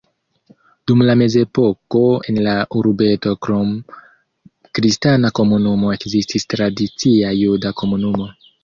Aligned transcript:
Dum 0.91 1.03
la 1.09 1.15
mezepoko 1.21 2.01
en 2.33 2.41
la 2.47 2.55
urbeto 2.81 3.35
krom 3.49 3.71
kristana 4.81 5.35
komunumo 5.43 5.97
ekzistis 6.01 6.53
tradicia 6.57 7.39
juda 7.47 7.79
komunumo. 7.85 8.33